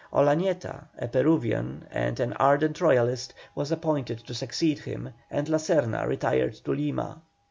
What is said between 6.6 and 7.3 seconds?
to Lima.